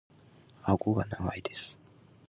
[0.63, 1.79] 顎が長いです。